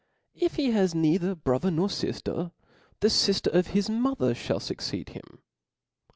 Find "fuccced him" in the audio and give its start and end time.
4.59-5.43